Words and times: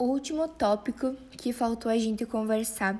O 0.00 0.04
último 0.04 0.46
tópico 0.46 1.16
que 1.32 1.52
faltou 1.52 1.90
a 1.90 1.98
gente 1.98 2.24
conversar 2.24 2.96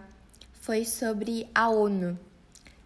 foi 0.61 0.85
sobre 0.85 1.49
a 1.55 1.69
ONU, 1.69 2.19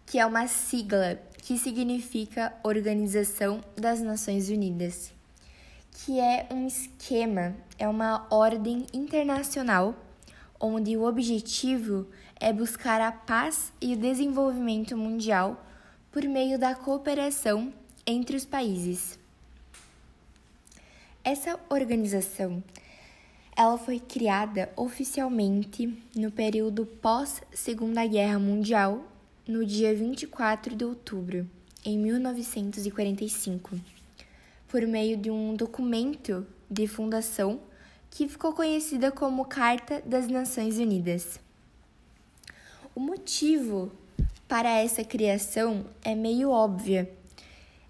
que 0.05 0.19
é 0.19 0.25
uma 0.25 0.45
sigla 0.45 1.19
que 1.39 1.57
significa 1.57 2.53
Organização 2.61 3.59
das 3.75 4.01
Nações 4.01 4.49
Unidas, 4.49 5.11
que 5.91 6.19
é 6.19 6.45
um 6.51 6.67
esquema, 6.67 7.55
é 7.79 7.87
uma 7.87 8.27
ordem 8.29 8.85
internacional 8.93 9.95
onde 10.59 10.95
o 10.95 11.05
objetivo 11.05 12.05
é 12.39 12.53
buscar 12.53 13.01
a 13.01 13.11
paz 13.11 13.73
e 13.81 13.95
o 13.95 13.97
desenvolvimento 13.97 14.95
mundial 14.95 15.65
por 16.11 16.21
meio 16.25 16.59
da 16.59 16.75
cooperação 16.75 17.73
entre 18.05 18.37
os 18.37 18.45
países. 18.45 19.17
Essa 21.23 21.59
organização 21.67 22.63
ela 23.55 23.77
foi 23.77 23.99
criada 23.99 24.71
oficialmente 24.75 25.95
no 26.15 26.31
período 26.31 26.85
pós 26.85 27.41
Segunda 27.53 28.05
Guerra 28.05 28.39
Mundial, 28.39 29.05
no 29.47 29.65
dia 29.65 29.93
24 29.93 30.75
de 30.75 30.83
outubro, 30.83 31.47
em 31.85 31.97
1945, 31.97 33.79
por 34.67 34.81
meio 34.87 35.17
de 35.17 35.29
um 35.29 35.55
documento 35.55 36.47
de 36.69 36.87
fundação 36.87 37.59
que 38.09 38.27
ficou 38.27 38.53
conhecida 38.53 39.11
como 39.11 39.45
Carta 39.45 40.01
das 40.05 40.27
Nações 40.27 40.77
Unidas. 40.77 41.39
O 42.95 42.99
motivo 42.99 43.91
para 44.47 44.69
essa 44.69 45.03
criação 45.03 45.85
é 46.03 46.15
meio 46.15 46.49
óbvio. 46.49 47.07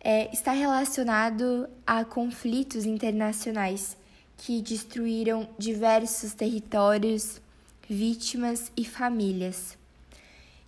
É, 0.01 0.29
está 0.33 0.51
relacionado 0.51 1.69
a 1.87 2.03
conflitos 2.03 2.85
internacionais 2.85 3.95
que 4.37 4.61
destruíram 4.61 5.47
diversos 5.57 6.33
territórios, 6.33 7.41
vítimas 7.87 8.71
e 8.75 8.85
famílias, 8.85 9.77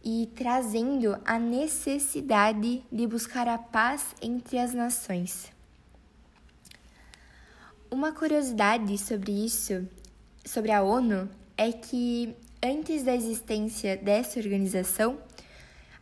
e 0.03 0.29
trazendo 0.35 1.19
a 1.25 1.39
necessidade 1.39 2.83
de 2.91 3.07
buscar 3.07 3.47
a 3.47 3.57
paz 3.57 4.15
entre 4.21 4.59
as 4.59 4.73
nações. 4.73 5.51
Uma 7.89 8.11
curiosidade 8.11 8.97
sobre 8.97 9.31
isso, 9.31 9.87
sobre 10.45 10.71
a 10.71 10.83
ONU, 10.83 11.29
é 11.57 11.71
que 11.71 12.35
antes 12.61 13.03
da 13.03 13.15
existência 13.15 13.95
dessa 13.97 14.39
organização, 14.39 15.17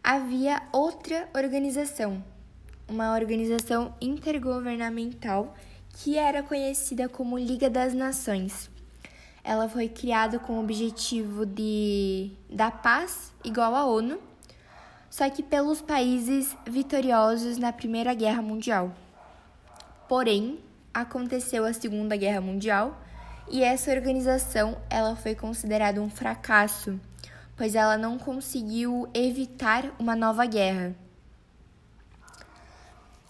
havia 0.03 0.61
outra 0.71 1.29
organização, 1.33 2.23
uma 2.87 3.13
organização 3.13 3.95
intergovernamental 4.01 5.55
que 5.93 6.17
era 6.17 6.41
conhecida 6.41 7.07
como 7.07 7.37
Liga 7.37 7.69
das 7.69 7.93
Nações. 7.93 8.69
Ela 9.43 9.69
foi 9.69 9.87
criada 9.87 10.39
com 10.39 10.53
o 10.53 10.63
objetivo 10.63 11.45
de 11.45 12.31
da 12.49 12.71
paz 12.71 13.31
igual 13.43 13.75
à 13.75 13.85
ONU, 13.85 14.19
só 15.09 15.29
que 15.29 15.43
pelos 15.43 15.81
países 15.81 16.55
vitoriosos 16.65 17.57
na 17.57 17.71
Primeira 17.71 18.13
Guerra 18.13 18.41
Mundial. 18.41 18.93
Porém, 20.07 20.59
aconteceu 20.93 21.65
a 21.65 21.73
Segunda 21.73 22.15
Guerra 22.15 22.41
Mundial 22.41 22.99
e 23.49 23.63
essa 23.63 23.91
organização 23.91 24.77
ela 24.89 25.15
foi 25.15 25.35
considerada 25.35 26.01
um 26.01 26.09
fracasso, 26.09 26.99
pois 27.55 27.75
ela 27.75 27.97
não 27.97 28.17
conseguiu 28.17 29.07
evitar 29.13 29.93
uma 29.99 30.15
nova 30.15 30.45
guerra. 30.45 30.95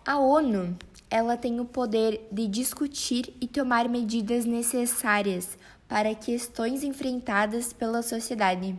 A 0.05 0.19
ONU 0.19 0.77
ela 1.13 1.37
tem 1.37 1.59
o 1.59 1.65
poder 1.65 2.27
de 2.31 2.47
discutir 2.47 3.35
e 3.39 3.47
tomar 3.47 3.87
medidas 3.87 4.45
necessárias 4.45 5.59
para 5.87 6.15
questões 6.15 6.83
enfrentadas 6.83 7.71
pela 7.71 8.01
sociedade, 8.01 8.75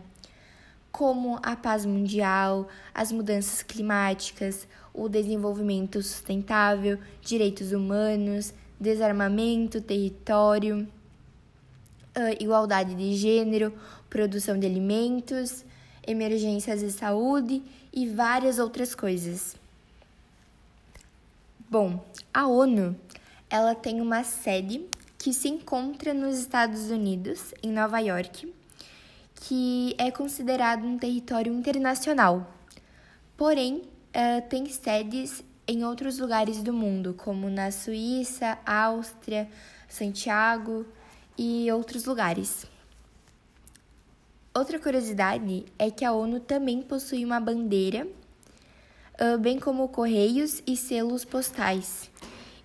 como 0.91 1.39
a 1.41 1.55
paz 1.55 1.85
mundial, 1.85 2.67
as 2.93 3.09
mudanças 3.09 3.63
climáticas, 3.63 4.67
o 4.93 5.07
desenvolvimento 5.07 6.03
sustentável, 6.03 6.99
direitos 7.21 7.71
humanos, 7.71 8.53
desarmamento, 8.77 9.79
território, 9.79 10.85
igualdade 12.37 12.95
de 12.95 13.15
gênero, 13.15 13.71
produção 14.09 14.59
de 14.59 14.65
alimentos, 14.65 15.63
emergências 16.05 16.81
de 16.81 16.91
saúde 16.91 17.63
e 17.93 18.09
várias 18.09 18.59
outras 18.59 18.93
coisas. 18.93 19.55
Bom, 21.67 21.99
a 22.31 22.45
ONU, 22.47 22.95
ela 23.49 23.73
tem 23.73 23.99
uma 23.99 24.23
sede 24.23 24.85
que 25.17 25.33
se 25.33 25.49
encontra 25.49 26.13
nos 26.13 26.37
Estados 26.37 26.91
Unidos, 26.91 27.55
em 27.63 27.71
Nova 27.71 27.97
York, 27.97 28.53
que 29.33 29.95
é 29.97 30.11
considerado 30.11 30.85
um 30.85 30.99
território 30.99 31.51
internacional. 31.51 32.47
Porém, 33.35 33.77
uh, 33.77 34.47
tem 34.47 34.67
sedes 34.69 35.43
em 35.67 35.83
outros 35.83 36.19
lugares 36.19 36.61
do 36.61 36.71
mundo, 36.71 37.15
como 37.15 37.49
na 37.49 37.71
Suíça, 37.71 38.59
Áustria, 38.63 39.49
Santiago 39.89 40.85
e 41.35 41.71
outros 41.71 42.05
lugares. 42.05 42.67
Outra 44.53 44.79
curiosidade 44.79 45.65
é 45.79 45.89
que 45.89 46.05
a 46.05 46.13
ONU 46.13 46.39
também 46.39 46.83
possui 46.83 47.25
uma 47.25 47.39
bandeira 47.39 48.07
bem 49.39 49.59
como 49.59 49.87
correios 49.89 50.61
e 50.67 50.75
selos 50.75 51.23
postais. 51.23 52.09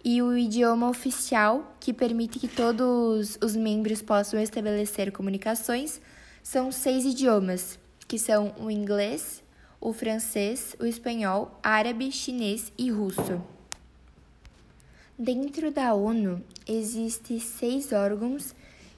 E 0.03 0.23
o 0.23 0.37
idioma 0.37 0.89
oficial, 0.89 1.77
que 1.79 1.93
permite 1.93 2.39
que 2.39 2.49
todos 2.49 3.39
os 3.43 3.55
membros 3.55 4.01
possam 4.01 4.41
estabelecer 4.41 5.13
comunicações, 5.13 6.01
são 6.43 6.73
seis 6.73 7.05
idiomas, 7.05 7.79
que 8.09 8.19
são 8.19 8.55
o 8.59 8.71
inglês, 8.71 9.43
o 9.81 9.93
francês, 9.93 10.75
o 10.81 10.87
espanhol, 10.87 11.59
árabe, 11.63 12.11
chinês 12.11 12.73
e 12.79 12.91
russo. 12.91 13.43
Dentro 15.19 15.71
da 15.71 15.93
ONU, 15.93 16.43
existem 16.67 17.39
seis 17.39 17.93
órgãos 17.93 18.55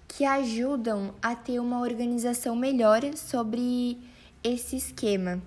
que 0.06 0.24
ajudam 0.24 1.12
a 1.20 1.34
ter 1.34 1.58
uma 1.58 1.80
organização 1.80 2.54
melhor 2.54 3.02
sobre 3.16 3.98
esse 4.44 4.76
esquema, 4.76 5.42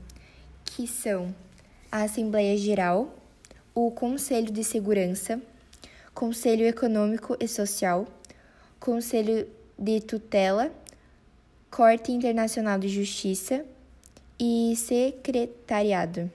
que 0.65 0.85
são 0.85 1.33
a 1.95 2.03
Assembleia 2.03 2.57
Geral, 2.57 3.15
o 3.73 3.89
Conselho 3.89 4.51
de 4.51 4.65
Segurança, 4.65 5.41
Conselho 6.13 6.67
Econômico 6.67 7.37
e 7.39 7.47
Social, 7.47 8.05
Conselho 8.81 9.47
de 9.79 10.01
Tutela, 10.01 10.69
Corte 11.71 12.11
Internacional 12.11 12.77
de 12.77 12.89
Justiça 12.89 13.63
e 14.37 14.73
Secretariado. 14.75 16.29